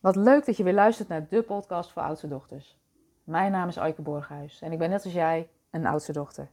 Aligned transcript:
Wat 0.00 0.16
leuk 0.16 0.46
dat 0.46 0.56
je 0.56 0.62
weer 0.62 0.74
luistert 0.74 1.08
naar 1.08 1.26
de 1.28 1.42
podcast 1.42 1.92
voor 1.92 2.02
oudste 2.02 2.28
dochters. 2.28 2.78
Mijn 3.24 3.52
naam 3.52 3.68
is 3.68 3.78
Aike 3.78 4.02
Borghuis 4.02 4.60
en 4.60 4.72
ik 4.72 4.78
ben 4.78 4.90
net 4.90 5.04
als 5.04 5.12
jij 5.12 5.48
een 5.70 5.86
oudste 5.86 6.12
dochter. 6.12 6.48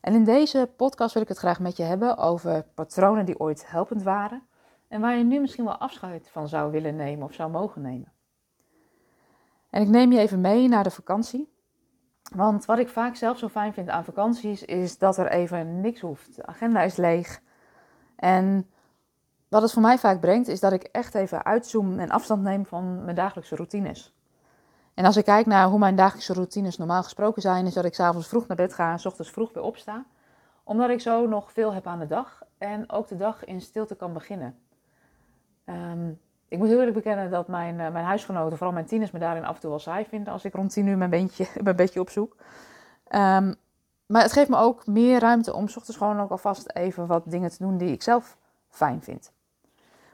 En 0.00 0.14
in 0.14 0.24
deze 0.24 0.70
podcast 0.76 1.12
wil 1.12 1.22
ik 1.22 1.28
het 1.28 1.38
graag 1.38 1.60
met 1.60 1.76
je 1.76 1.82
hebben 1.82 2.16
over 2.16 2.62
patronen 2.74 3.24
die 3.24 3.38
ooit 3.38 3.70
helpend 3.70 4.02
waren 4.02 4.42
en 4.88 5.00
waar 5.00 5.16
je 5.16 5.24
nu 5.24 5.40
misschien 5.40 5.64
wel 5.64 5.76
afscheid 5.76 6.28
van 6.28 6.48
zou 6.48 6.70
willen 6.70 6.96
nemen 6.96 7.24
of 7.24 7.34
zou 7.34 7.50
mogen 7.50 7.82
nemen. 7.82 8.12
En 9.70 9.82
ik 9.82 9.88
neem 9.88 10.12
je 10.12 10.18
even 10.18 10.40
mee 10.40 10.68
naar 10.68 10.84
de 10.84 10.90
vakantie. 10.90 11.52
Want 12.34 12.64
wat 12.64 12.78
ik 12.78 12.88
vaak 12.88 13.16
zelf 13.16 13.38
zo 13.38 13.48
fijn 13.48 13.72
vind 13.72 13.88
aan 13.88 14.04
vakanties 14.04 14.64
is 14.64 14.98
dat 14.98 15.18
er 15.18 15.28
even 15.28 15.80
niks 15.80 16.00
hoeft. 16.00 16.36
De 16.36 16.46
agenda 16.46 16.82
is 16.82 16.96
leeg. 16.96 17.40
En 18.16 18.70
wat 19.52 19.62
het 19.62 19.72
voor 19.72 19.82
mij 19.82 19.98
vaak 19.98 20.20
brengt, 20.20 20.48
is 20.48 20.60
dat 20.60 20.72
ik 20.72 20.82
echt 20.82 21.14
even 21.14 21.44
uitzoom 21.44 21.98
en 21.98 22.10
afstand 22.10 22.42
neem 22.42 22.66
van 22.66 23.04
mijn 23.04 23.16
dagelijkse 23.16 23.56
routines. 23.56 24.14
En 24.94 25.04
als 25.04 25.16
ik 25.16 25.24
kijk 25.24 25.46
naar 25.46 25.68
hoe 25.68 25.78
mijn 25.78 25.96
dagelijkse 25.96 26.32
routines 26.32 26.76
normaal 26.76 27.02
gesproken 27.02 27.42
zijn, 27.42 27.66
is 27.66 27.74
dat 27.74 27.84
ik 27.84 27.94
s'avonds 27.94 28.28
vroeg 28.28 28.46
naar 28.46 28.56
bed 28.56 28.74
ga 28.74 28.92
en 28.92 28.98
s 28.98 29.06
ochtends 29.06 29.30
vroeg 29.30 29.52
weer 29.52 29.62
opsta. 29.62 30.04
Omdat 30.64 30.90
ik 30.90 31.00
zo 31.00 31.26
nog 31.26 31.52
veel 31.52 31.72
heb 31.72 31.86
aan 31.86 31.98
de 31.98 32.06
dag 32.06 32.42
en 32.58 32.90
ook 32.90 33.08
de 33.08 33.16
dag 33.16 33.44
in 33.44 33.60
stilte 33.60 33.94
kan 33.94 34.12
beginnen. 34.12 34.58
Ehm, 35.64 36.08
ik 36.48 36.58
moet 36.58 36.68
heel 36.68 36.78
eerlijk 36.78 36.96
bekennen 36.96 37.30
dat 37.30 37.48
mijn, 37.48 37.78
uh, 37.78 37.90
mijn 37.90 38.04
huisgenoten, 38.04 38.56
vooral 38.56 38.74
mijn 38.74 38.86
tieners, 38.86 39.10
me 39.10 39.18
daarin 39.18 39.44
af 39.44 39.54
en 39.54 39.60
toe 39.60 39.70
wel 39.70 39.78
saai 39.78 40.04
vinden 40.04 40.32
als 40.32 40.44
ik 40.44 40.54
rond 40.54 40.72
tien 40.72 40.86
uur 40.86 40.98
mijn, 40.98 41.10
beentje, 41.10 41.46
mijn 41.62 41.76
bedje 41.76 42.00
opzoek. 42.00 42.36
Um, 43.08 43.54
maar 44.06 44.22
het 44.22 44.32
geeft 44.32 44.48
me 44.48 44.56
ook 44.56 44.86
meer 44.86 45.20
ruimte 45.20 45.54
om 45.54 45.68
s 45.68 45.76
ochtends 45.76 45.98
gewoon 45.98 46.20
ook 46.20 46.30
alvast 46.30 46.70
even 46.70 47.06
wat 47.06 47.22
dingen 47.26 47.50
te 47.50 47.58
doen 47.58 47.76
die 47.76 47.92
ik 47.92 48.02
zelf 48.02 48.36
fijn 48.68 49.02
vind. 49.02 49.32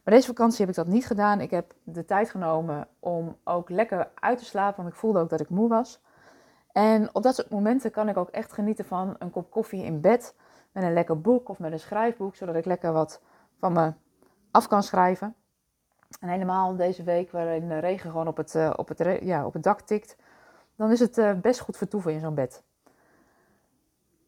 Maar 0.08 0.16
deze 0.16 0.32
vakantie 0.32 0.60
heb 0.60 0.68
ik 0.68 0.74
dat 0.74 0.86
niet 0.86 1.06
gedaan. 1.06 1.40
Ik 1.40 1.50
heb 1.50 1.74
de 1.84 2.04
tijd 2.04 2.30
genomen 2.30 2.88
om 2.98 3.36
ook 3.44 3.70
lekker 3.70 4.10
uit 4.14 4.38
te 4.38 4.44
slapen, 4.44 4.76
want 4.82 4.94
ik 4.94 5.00
voelde 5.00 5.18
ook 5.18 5.28
dat 5.28 5.40
ik 5.40 5.48
moe 5.48 5.68
was. 5.68 6.00
En 6.72 7.14
op 7.14 7.22
dat 7.22 7.34
soort 7.34 7.50
momenten 7.50 7.90
kan 7.90 8.08
ik 8.08 8.16
ook 8.16 8.28
echt 8.28 8.52
genieten 8.52 8.84
van 8.84 9.16
een 9.18 9.30
kop 9.30 9.50
koffie 9.50 9.84
in 9.84 10.00
bed 10.00 10.34
met 10.72 10.84
een 10.84 10.92
lekker 10.92 11.20
boek 11.20 11.48
of 11.48 11.58
met 11.58 11.72
een 11.72 11.80
schrijfboek, 11.80 12.36
zodat 12.36 12.54
ik 12.54 12.64
lekker 12.64 12.92
wat 12.92 13.20
van 13.58 13.72
me 13.72 13.92
af 14.50 14.68
kan 14.68 14.82
schrijven. 14.82 15.34
En 16.20 16.28
helemaal 16.28 16.76
deze 16.76 17.02
week 17.02 17.30
waarin 17.30 17.68
de 17.68 17.78
regen 17.78 18.10
gewoon 18.10 18.28
op 18.28 18.36
het, 18.36 18.54
uh, 18.54 18.72
op 18.76 18.88
het, 18.88 19.18
ja, 19.22 19.46
op 19.46 19.52
het 19.52 19.62
dak 19.62 19.80
tikt, 19.80 20.16
dan 20.76 20.90
is 20.90 21.00
het 21.00 21.18
uh, 21.18 21.32
best 21.32 21.60
goed 21.60 21.76
vertoeven 21.76 22.12
in 22.12 22.20
zo'n 22.20 22.34
bed. 22.34 22.62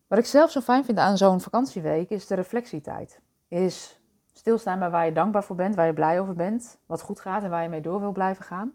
Wat 0.06 0.18
ik 0.18 0.26
zelf 0.26 0.50
zo 0.50 0.60
fijn 0.60 0.84
vind 0.84 0.98
aan 0.98 1.16
zo'n 1.16 1.40
vakantieweek 1.40 2.10
is 2.10 2.26
de 2.26 2.34
reflectietijd. 2.34 3.20
Is 3.48 3.99
Stilstaan 4.32 4.78
bij 4.78 4.90
waar 4.90 5.06
je 5.06 5.12
dankbaar 5.12 5.44
voor 5.44 5.56
bent, 5.56 5.74
waar 5.74 5.86
je 5.86 5.92
blij 5.92 6.20
over 6.20 6.34
bent, 6.34 6.78
wat 6.86 7.02
goed 7.02 7.20
gaat 7.20 7.42
en 7.42 7.50
waar 7.50 7.62
je 7.62 7.68
mee 7.68 7.80
door 7.80 8.00
wil 8.00 8.12
blijven 8.12 8.44
gaan. 8.44 8.72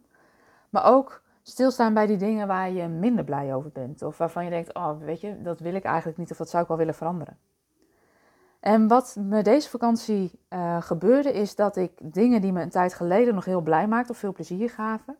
Maar 0.70 0.86
ook 0.86 1.22
stilstaan 1.42 1.94
bij 1.94 2.06
die 2.06 2.17
dingen 2.17 2.47
waar 2.47 2.72
je 2.72 2.88
minder 2.88 3.23
blij 3.23 3.56
over 3.56 3.72
bent. 3.72 4.02
Of 4.02 4.17
waarvan 4.17 4.44
je 4.44 4.50
denkt, 4.50 4.73
oh 4.73 5.00
weet 5.00 5.22
je, 5.22 5.42
dat 5.42 5.59
wil 5.59 5.73
ik 5.73 5.84
eigenlijk 5.84 6.17
niet 6.17 6.31
of 6.31 6.38
dat 6.38 6.50
zou 6.50 6.62
ik 6.62 6.67
wel 6.67 6.78
willen 6.78 6.95
veranderen. 6.95 7.38
En 8.59 8.88
wat 8.88 9.17
me 9.20 9.42
deze 9.42 9.70
vakantie 9.70 10.39
uh, 10.50 10.81
gebeurde 10.81 11.34
is 11.34 11.56
dat 11.56 11.75
ik 11.75 11.92
dingen 12.14 12.42
die 12.42 12.52
me 12.52 12.62
een 12.62 12.69
tijd 12.69 12.94
geleden 12.94 13.36
nog 13.36 13.45
heel 13.45 13.62
blij 13.62 13.88
maakten 13.88 14.12
of 14.12 14.17
veel 14.17 14.34
plezier 14.34 14.69
gaven, 14.69 15.17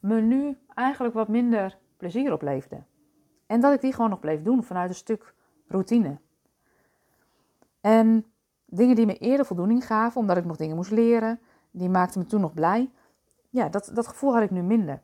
me 0.00 0.20
nu 0.20 0.58
eigenlijk 0.74 1.14
wat 1.14 1.28
minder 1.28 1.78
plezier 1.96 2.32
opleverde. 2.32 2.82
En 3.46 3.60
dat 3.60 3.74
ik 3.74 3.80
die 3.80 3.92
gewoon 3.92 4.10
nog 4.10 4.20
bleef 4.20 4.42
doen 4.42 4.64
vanuit 4.64 4.88
een 4.88 4.94
stuk 4.94 5.34
routine. 5.68 6.18
En 7.80 8.24
Dingen 8.70 8.96
die 8.96 9.06
me 9.06 9.18
eerder 9.18 9.46
voldoening 9.46 9.86
gaven, 9.86 10.20
omdat 10.20 10.36
ik 10.36 10.44
nog 10.44 10.56
dingen 10.56 10.76
moest 10.76 10.90
leren, 10.90 11.40
die 11.70 11.88
maakten 11.88 12.20
me 12.20 12.26
toen 12.26 12.40
nog 12.40 12.54
blij. 12.54 12.90
Ja, 13.48 13.68
dat, 13.68 13.90
dat 13.94 14.06
gevoel 14.06 14.32
had 14.32 14.42
ik 14.42 14.50
nu 14.50 14.62
minder. 14.62 15.02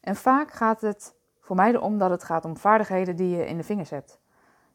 En 0.00 0.16
vaak 0.16 0.50
gaat 0.50 0.80
het 0.80 1.14
voor 1.40 1.56
mij 1.56 1.72
erom 1.72 1.98
dat 1.98 2.10
het 2.10 2.24
gaat 2.24 2.44
om 2.44 2.56
vaardigheden 2.56 3.16
die 3.16 3.36
je 3.36 3.46
in 3.46 3.56
de 3.56 3.62
vingers 3.62 3.90
hebt. 3.90 4.20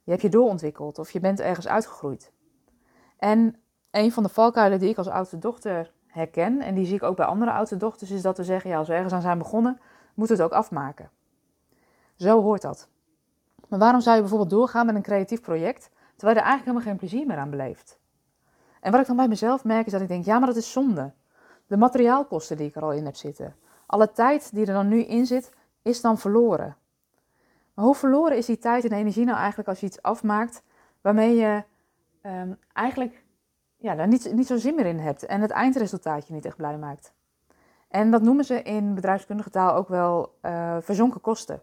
Je 0.04 0.12
hebt 0.12 0.24
je 0.24 0.30
doorontwikkeld 0.30 1.00
of 1.00 1.12
je 1.12 1.20
bent 1.20 1.40
ergens 1.40 1.68
uitgegroeid. 1.68 2.32
En 3.18 3.56
een 3.92 4.12
van 4.12 4.24
de 4.24 4.30
valkuilen 4.30 4.80
die 4.80 4.90
ik 4.90 4.98
als 4.98 5.08
oudste 5.08 5.38
dochter 5.38 5.94
herken, 6.08 6.62
en 6.62 6.76
die 6.76 6.86
zie 6.86 6.96
ik 6.96 7.04
ook 7.04 7.16
bij 7.16 7.26
andere 7.26 7.52
oudste 7.52 7.78
dochters, 7.78 8.12
is 8.12 8.22
dat 8.22 8.38
we 8.38 8.44
zeggen, 8.44 8.70
ja, 8.70 8.78
als 8.78 8.88
we 8.88 8.94
ergens 8.94 9.14
aan 9.14 9.22
zijn 9.22 9.38
begonnen, 9.38 9.80
moeten 10.14 10.36
we 10.38 10.44
het 10.44 10.52
ook 10.52 10.58
afmaken. 10.58 11.10
Zo 12.16 12.42
hoort 12.42 12.62
dat. 12.62 12.90
Maar 13.68 13.80
waarom 13.80 14.02
zou 14.02 14.16
je 14.16 14.22
bijvoorbeeld 14.22 14.52
doorgaan 14.52 14.86
met 14.86 14.96
een 14.96 15.02
creatief 15.02 15.42
project, 15.42 15.90
terwijl 16.16 16.38
je 16.38 16.44
er 16.44 16.50
eigenlijk 16.50 16.66
helemaal 16.66 16.88
geen 16.88 16.98
plezier 16.98 17.28
meer 17.28 17.38
aan 17.38 17.50
beleeft? 17.50 18.00
En 18.82 18.92
wat 18.92 19.02
ik 19.02 19.08
dan 19.08 19.16
bij 19.16 19.28
mezelf 19.28 19.64
merk 19.64 19.86
is 19.86 19.92
dat 19.92 20.02
ik 20.02 20.08
denk, 20.08 20.26
ja, 20.26 20.38
maar 20.38 20.48
dat 20.48 20.58
is 20.58 20.72
zonde. 20.72 21.14
De 21.68 21.78
materiaalkosten 21.78 22.58
die 22.58 22.68
ik 22.68 22.76
er 22.76 22.84
al 22.84 22.92
in 22.92 23.06
heb 23.06 23.16
zitten. 23.16 23.56
Alle 23.86 24.12
tijd 24.12 24.54
die 24.54 24.66
er 24.66 24.74
dan 24.74 24.88
nu 24.88 25.04
in 25.04 25.26
zit, 25.26 25.52
is 25.82 26.02
dan 26.02 26.18
verloren. 26.18 26.78
Maar 27.74 27.86
hoe 27.86 27.96
verloren 27.96 28.38
is 28.38 28.46
die 28.46 28.58
tijd 28.58 28.84
en 28.84 28.92
energie 28.92 29.26
nou 29.26 29.38
eigenlijk 29.38 29.70
als 29.70 29.80
je 29.80 29.86
iets 29.86 30.02
afmaakt 30.02 30.64
waarmee 31.02 31.36
je 31.36 31.64
um, 32.22 32.58
eigenlijk 32.74 33.24
ja, 33.78 33.96
daar 33.96 34.08
niet, 34.08 34.34
niet 34.34 34.48
zo 34.48 34.58
zin 34.58 34.76
meer 34.76 34.86
in 34.86 35.00
hebt 35.00 35.26
en 35.26 35.42
het 35.42 35.52
eindresultaat 35.52 36.28
je 36.28 36.34
niet 36.34 36.46
echt 36.46 36.58
blij 36.58 36.78
maakt? 36.78 37.14
En 37.88 38.12
dat 38.12 38.22
noemen 38.22 38.46
ze 38.46 38.62
in 38.62 38.96
bedrijfskundige 38.96 39.50
taal 39.50 39.76
ook 39.76 39.88
wel 39.88 40.38
uh, 40.42 40.78
verzonken 40.80 41.22
kosten. 41.22 41.62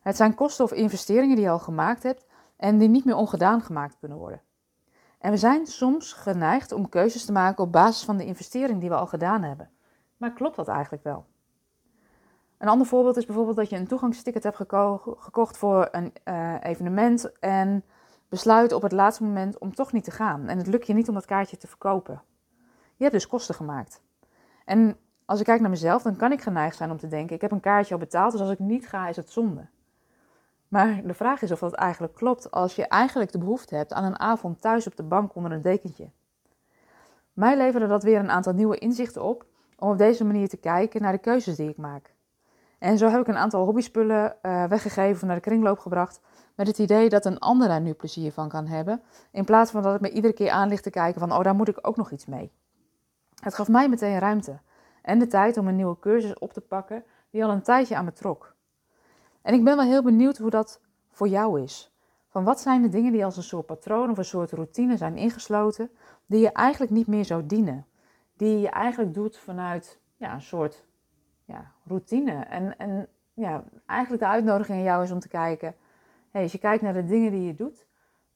Het 0.00 0.16
zijn 0.16 0.34
kosten 0.34 0.64
of 0.64 0.72
investeringen 0.72 1.36
die 1.36 1.44
je 1.44 1.50
al 1.50 1.58
gemaakt 1.58 2.02
hebt 2.02 2.26
en 2.56 2.78
die 2.78 2.88
niet 2.88 3.04
meer 3.04 3.16
ongedaan 3.16 3.62
gemaakt 3.62 3.96
kunnen 3.98 4.18
worden. 4.18 4.40
En 5.22 5.30
we 5.30 5.36
zijn 5.36 5.66
soms 5.66 6.12
geneigd 6.12 6.72
om 6.72 6.88
keuzes 6.88 7.24
te 7.24 7.32
maken 7.32 7.64
op 7.64 7.72
basis 7.72 8.04
van 8.04 8.16
de 8.16 8.24
investering 8.24 8.80
die 8.80 8.88
we 8.88 8.94
al 8.94 9.06
gedaan 9.06 9.42
hebben. 9.42 9.70
Maar 10.16 10.32
klopt 10.32 10.56
dat 10.56 10.68
eigenlijk 10.68 11.04
wel? 11.04 11.26
Een 12.58 12.68
ander 12.68 12.86
voorbeeld 12.86 13.16
is 13.16 13.26
bijvoorbeeld 13.26 13.56
dat 13.56 13.70
je 13.70 13.76
een 13.76 13.86
toegangsticket 13.86 14.42
hebt 14.42 14.56
geko 14.56 14.96
gekocht 15.18 15.56
voor 15.56 15.88
een 15.90 16.12
uh, 16.24 16.54
evenement 16.62 17.38
en 17.38 17.84
besluit 18.28 18.72
op 18.72 18.82
het 18.82 18.92
laatste 18.92 19.22
moment 19.22 19.58
om 19.58 19.74
toch 19.74 19.92
niet 19.92 20.04
te 20.04 20.10
gaan. 20.10 20.48
En 20.48 20.58
het 20.58 20.66
lukt 20.66 20.86
je 20.86 20.94
niet 20.94 21.08
om 21.08 21.14
dat 21.14 21.24
kaartje 21.24 21.56
te 21.56 21.66
verkopen. 21.66 22.22
Je 22.96 23.02
hebt 23.04 23.12
dus 23.12 23.26
kosten 23.26 23.54
gemaakt. 23.54 24.02
En 24.64 24.96
als 25.24 25.38
ik 25.40 25.46
kijk 25.46 25.60
naar 25.60 25.70
mezelf, 25.70 26.02
dan 26.02 26.16
kan 26.16 26.32
ik 26.32 26.40
geneigd 26.40 26.76
zijn 26.76 26.90
om 26.90 26.98
te 26.98 27.08
denken: 27.08 27.34
ik 27.34 27.40
heb 27.40 27.50
een 27.50 27.60
kaartje 27.60 27.94
al 27.94 28.00
betaald, 28.00 28.32
dus 28.32 28.40
als 28.40 28.50
ik 28.50 28.58
niet 28.58 28.88
ga, 28.88 29.08
is 29.08 29.16
het 29.16 29.30
zonde. 29.30 29.68
Maar 30.72 31.00
de 31.06 31.14
vraag 31.14 31.42
is 31.42 31.50
of 31.50 31.58
dat 31.58 31.72
eigenlijk 31.72 32.14
klopt 32.14 32.50
als 32.50 32.76
je 32.76 32.86
eigenlijk 32.86 33.32
de 33.32 33.38
behoefte 33.38 33.74
hebt 33.74 33.92
aan 33.92 34.04
een 34.04 34.18
avond 34.18 34.60
thuis 34.60 34.86
op 34.86 34.96
de 34.96 35.02
bank 35.02 35.34
onder 35.34 35.52
een 35.52 35.62
dekentje. 35.62 36.10
Mij 37.32 37.56
leverde 37.56 37.86
dat 37.86 38.02
weer 38.02 38.18
een 38.18 38.30
aantal 38.30 38.52
nieuwe 38.52 38.78
inzichten 38.78 39.22
op 39.22 39.44
om 39.78 39.90
op 39.90 39.98
deze 39.98 40.24
manier 40.24 40.48
te 40.48 40.56
kijken 40.56 41.02
naar 41.02 41.12
de 41.12 41.18
keuzes 41.18 41.56
die 41.56 41.68
ik 41.68 41.76
maak. 41.76 42.14
En 42.78 42.98
zo 42.98 43.08
heb 43.08 43.20
ik 43.20 43.26
een 43.26 43.36
aantal 43.36 43.64
hobbyspullen 43.64 44.36
uh, 44.42 44.64
weggegeven 44.64 45.14
of 45.14 45.22
naar 45.22 45.34
de 45.34 45.40
kringloop 45.40 45.78
gebracht 45.78 46.20
met 46.54 46.66
het 46.66 46.78
idee 46.78 47.08
dat 47.08 47.24
een 47.24 47.38
ander 47.38 47.68
daar 47.68 47.80
nu 47.80 47.92
plezier 47.92 48.32
van 48.32 48.48
kan 48.48 48.66
hebben, 48.66 49.02
in 49.30 49.44
plaats 49.44 49.70
van 49.70 49.82
dat 49.82 49.94
ik 49.94 50.00
me 50.00 50.10
iedere 50.10 50.34
keer 50.34 50.50
aan 50.50 50.68
ligt 50.68 50.82
te 50.82 50.90
kijken 50.90 51.20
van 51.20 51.32
oh 51.32 51.42
daar 51.42 51.54
moet 51.54 51.68
ik 51.68 51.78
ook 51.86 51.96
nog 51.96 52.10
iets 52.10 52.26
mee. 52.26 52.52
Het 53.42 53.54
gaf 53.54 53.68
mij 53.68 53.88
meteen 53.88 54.18
ruimte 54.18 54.60
en 55.02 55.18
de 55.18 55.26
tijd 55.26 55.56
om 55.56 55.68
een 55.68 55.76
nieuwe 55.76 55.98
cursus 55.98 56.38
op 56.38 56.52
te 56.52 56.60
pakken 56.60 57.04
die 57.30 57.44
al 57.44 57.50
een 57.50 57.62
tijdje 57.62 57.96
aan 57.96 58.04
me 58.04 58.12
trok. 58.12 58.51
En 59.42 59.54
ik 59.54 59.64
ben 59.64 59.76
wel 59.76 59.84
heel 59.84 60.02
benieuwd 60.02 60.38
hoe 60.38 60.50
dat 60.50 60.80
voor 61.10 61.28
jou 61.28 61.62
is. 61.62 61.92
Van 62.28 62.44
wat 62.44 62.60
zijn 62.60 62.82
de 62.82 62.88
dingen 62.88 63.12
die 63.12 63.24
als 63.24 63.36
een 63.36 63.42
soort 63.42 63.66
patroon 63.66 64.10
of 64.10 64.18
een 64.18 64.24
soort 64.24 64.52
routine 64.52 64.96
zijn 64.96 65.16
ingesloten, 65.16 65.90
die 66.26 66.40
je 66.40 66.52
eigenlijk 66.52 66.92
niet 66.92 67.06
meer 67.06 67.24
zou 67.24 67.46
dienen. 67.46 67.86
Die 68.36 68.60
je 68.60 68.68
eigenlijk 68.68 69.14
doet 69.14 69.38
vanuit 69.38 70.00
ja, 70.16 70.34
een 70.34 70.42
soort 70.42 70.84
ja, 71.44 71.72
routine. 71.84 72.32
En, 72.32 72.78
en 72.78 73.08
ja, 73.34 73.64
eigenlijk 73.86 74.22
de 74.22 74.28
uitnodiging 74.28 74.78
aan 74.78 74.84
jou 74.84 75.02
is 75.02 75.10
om 75.10 75.18
te 75.18 75.28
kijken, 75.28 75.74
hey, 76.30 76.42
als 76.42 76.52
je 76.52 76.58
kijkt 76.58 76.82
naar 76.82 76.92
de 76.92 77.04
dingen 77.04 77.30
die 77.30 77.46
je 77.46 77.54
doet, 77.54 77.86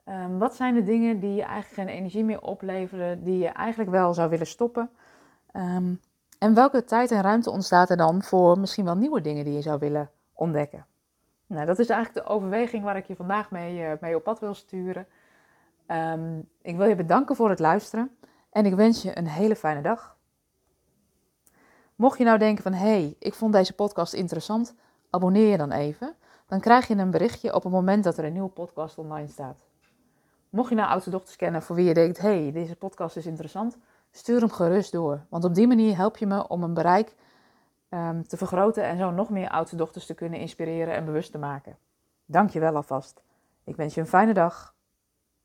um, 0.04 0.38
wat 0.38 0.54
zijn 0.54 0.74
de 0.74 0.82
dingen 0.82 1.20
die 1.20 1.34
je 1.34 1.42
eigenlijk 1.42 1.74
geen 1.74 1.98
energie 1.98 2.24
meer 2.24 2.42
opleveren, 2.42 3.22
die 3.24 3.38
je 3.38 3.48
eigenlijk 3.48 3.90
wel 3.90 4.14
zou 4.14 4.30
willen 4.30 4.46
stoppen? 4.46 4.90
Um, 5.52 6.00
en 6.38 6.54
welke 6.54 6.84
tijd 6.84 7.10
en 7.10 7.22
ruimte 7.22 7.50
ontstaat 7.50 7.90
er 7.90 7.96
dan 7.96 8.22
voor 8.22 8.58
misschien 8.58 8.84
wel 8.84 8.96
nieuwe 8.96 9.20
dingen 9.20 9.44
die 9.44 9.54
je 9.54 9.62
zou 9.62 9.78
willen 9.78 10.10
ontdekken? 10.32 10.86
Nou, 11.46 11.66
dat 11.66 11.78
is 11.78 11.88
eigenlijk 11.88 12.26
de 12.26 12.32
overweging 12.32 12.84
waar 12.84 12.96
ik 12.96 13.06
je 13.06 13.16
vandaag 13.16 13.50
mee, 13.50 13.80
uh, 13.80 13.92
mee 14.00 14.16
op 14.16 14.22
pad 14.22 14.40
wil 14.40 14.54
sturen. 14.54 15.06
Um, 15.88 16.48
ik 16.62 16.76
wil 16.76 16.86
je 16.86 16.94
bedanken 16.94 17.36
voor 17.36 17.50
het 17.50 17.58
luisteren 17.58 18.16
en 18.50 18.66
ik 18.66 18.74
wens 18.74 19.02
je 19.02 19.18
een 19.18 19.26
hele 19.26 19.56
fijne 19.56 19.82
dag. 19.82 20.16
Mocht 21.94 22.18
je 22.18 22.24
nou 22.24 22.38
denken 22.38 22.62
van, 22.62 22.72
hé, 22.72 22.86
hey, 22.86 23.16
ik 23.18 23.34
vond 23.34 23.52
deze 23.52 23.72
podcast 23.72 24.12
interessant, 24.12 24.74
abonneer 25.10 25.50
je 25.50 25.56
dan 25.56 25.72
even. 25.72 26.14
Dan 26.46 26.60
krijg 26.60 26.88
je 26.88 26.96
een 26.96 27.10
berichtje 27.10 27.54
op 27.54 27.62
het 27.62 27.72
moment 27.72 28.04
dat 28.04 28.18
er 28.18 28.24
een 28.24 28.32
nieuwe 28.32 28.48
podcast 28.48 28.98
online 28.98 29.28
staat. 29.28 29.56
Mocht 30.50 30.68
je 30.68 30.74
nou 30.74 30.88
oudste 30.88 31.10
dochters 31.10 31.36
kennen 31.36 31.62
voor 31.62 31.76
wie 31.76 31.84
je 31.84 31.94
denkt, 31.94 32.18
hé, 32.18 32.42
hey, 32.42 32.52
deze 32.52 32.76
podcast 32.76 33.16
is 33.16 33.26
interessant, 33.26 33.76
stuur 34.10 34.40
hem 34.40 34.50
gerust 34.50 34.92
door. 34.92 35.20
Want 35.28 35.44
op 35.44 35.54
die 35.54 35.66
manier 35.66 35.96
help 35.96 36.16
je 36.16 36.26
me 36.26 36.48
om 36.48 36.62
een 36.62 36.74
bereik 36.74 37.14
um, 37.90 38.28
te 38.28 38.36
vergroten 38.36 38.84
en 38.84 38.98
zo 38.98 39.10
nog 39.10 39.30
meer 39.30 39.48
oudste 39.48 39.76
dochters 39.76 40.06
te 40.06 40.14
kunnen 40.14 40.38
inspireren 40.38 40.94
en 40.94 41.04
bewust 41.04 41.32
te 41.32 41.38
maken. 41.38 41.76
Dank 42.24 42.50
je 42.50 42.60
wel 42.60 42.76
alvast. 42.76 43.22
Ik 43.64 43.76
wens 43.76 43.94
je 43.94 44.00
een 44.00 44.06
fijne 44.06 44.34
dag. 44.34 44.75